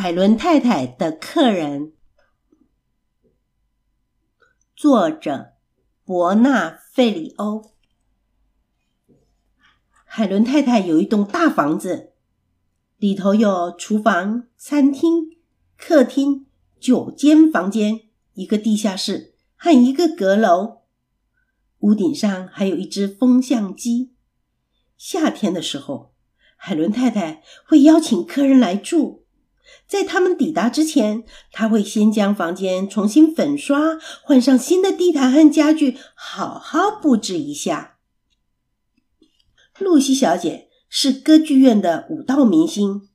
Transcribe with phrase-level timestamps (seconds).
[0.00, 1.92] 海伦太太的客人，
[4.76, 5.54] 作者
[6.04, 7.72] 伯纳·费里欧。
[10.04, 12.12] 海伦太太有一栋大房子，
[12.98, 15.36] 里头有厨房、餐厅、
[15.76, 16.46] 客厅、
[16.78, 18.02] 九间房间、
[18.34, 20.82] 一个地下室和一个阁楼。
[21.80, 24.14] 屋顶上还有一只风向机。
[24.96, 26.14] 夏天的时候，
[26.56, 29.24] 海伦太太会邀请客人来住。
[29.86, 37.96] 在他们抵达之前，他会先将房间重新粉刷，换上新的地毯和家具，好好布置一下。
[39.78, 43.08] 露西小姐是歌剧院的舞蹈明星，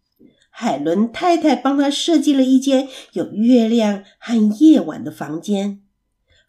[0.50, 5.82] 海伦太太帮她设计了一间有月亮和夜晚的房间。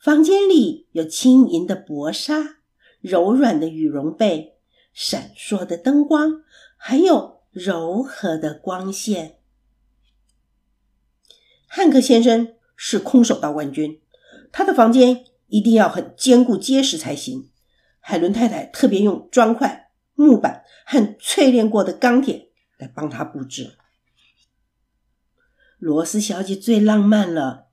[0.00, 2.58] 房间里有轻盈的薄纱、
[3.00, 4.58] 柔软的羽绒被、
[4.92, 6.42] 闪烁的灯光，
[6.76, 9.38] 还有柔和的光线。
[11.76, 14.00] 汉克先生是空手道冠军，
[14.52, 17.50] 他的房间一定要很坚固结实才行。
[17.98, 23.76] 海伦太太特别用砖块、木板和淬炼过的钢铁来帮他布置。
[25.78, 27.66] 罗斯小姐最浪漫了，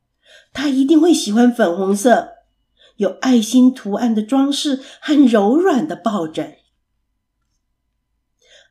[0.51, 2.37] 她一定会喜欢粉红色，
[2.95, 6.57] 有爱心图案的装饰和柔软的抱枕。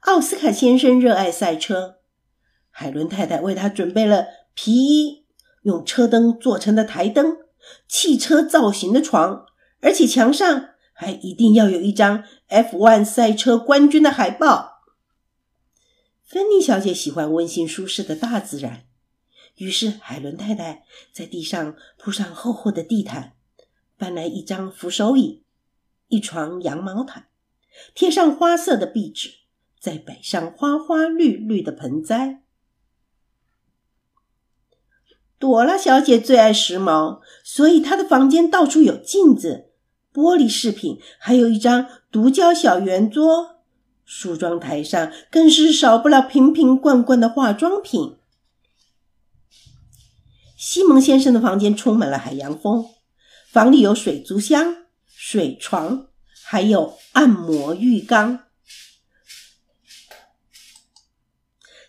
[0.01, 2.01] 奥斯卡先生热爱赛车，
[2.71, 5.20] 海伦太太为他准备了皮衣。
[5.63, 7.37] 用车灯做成的台灯，
[7.87, 9.47] 汽车造型的床，
[9.81, 14.81] 而且墙上还一定要有一张 F1 赛车冠军的海报。
[16.25, 18.85] 芬妮小姐喜欢温馨舒适的大自然，
[19.57, 23.35] 于是海伦太太在地上铺上厚厚的地毯，
[23.99, 25.43] 搬来一张扶手椅，
[26.09, 27.27] 一床羊毛毯，
[27.95, 29.31] 贴上花色的壁纸，
[29.79, 32.43] 再摆上花花绿绿的盆栽。
[35.41, 39.71] 朵拉小姐最爱时髦，所以她的房间到处有镜子、
[40.13, 43.63] 玻璃饰品，还有一张独角小圆桌。
[44.05, 48.19] 梳妆台上更是少不了瓶瓶罐罐的化妆品。
[50.59, 52.85] 西蒙先生的房间充满了海洋风，
[53.51, 54.77] 房里有水族箱、
[55.07, 56.09] 水床，
[56.45, 58.41] 还有按摩浴缸。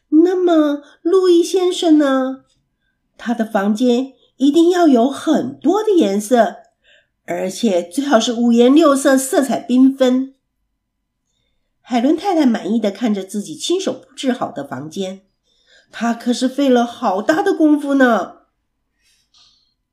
[0.09, 2.45] 那么，路易先生呢？
[3.23, 6.55] 他的房间一定要有很多的颜色，
[7.25, 10.33] 而且最好是五颜六色、色彩缤纷。
[11.81, 15.21] 海伦太太满意的看着自己亲手布置好的房间，
[15.91, 18.37] 她可是费了好大的功夫呢。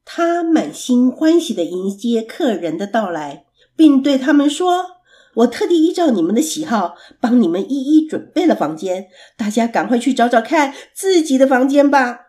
[0.06, 3.44] 她满心欢喜的迎接客人的到来，
[3.76, 5.02] 并对他们说
[5.36, 12.20] ：“我特地依照你们的喜好，帮你们一一准备了房间，大家赶快去找找看自己的房间吧。”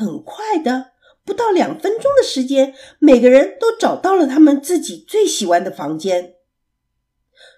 [0.00, 0.92] 很快的，
[1.24, 6.36] 不到两分钟的时间，每个人都找到了他们自己最喜欢的房间。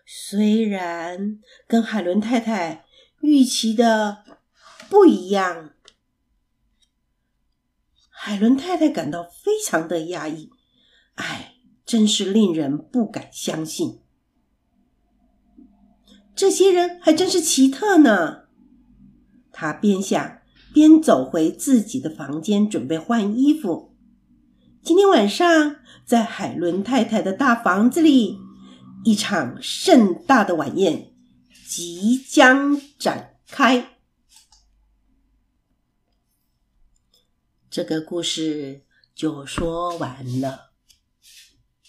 [0.04, 1.38] 虽然
[1.68, 2.84] 跟海伦太太
[3.20, 4.24] 预期的
[4.90, 5.70] 不一样，
[8.10, 10.50] 海伦太太感到非常的压抑。
[11.14, 11.54] 哎，
[11.86, 14.02] 真是令人不敢相信，
[16.34, 18.48] 这些人还真是奇特呢。
[19.52, 20.41] 他边想。
[20.72, 23.94] 边走回自己的房间，准备换衣服。
[24.82, 28.38] 今天晚上，在海伦太太的大房子里，
[29.04, 31.12] 一场盛大的晚宴
[31.68, 33.98] 即将展开。
[37.70, 38.82] 这个故事
[39.14, 40.71] 就说完了。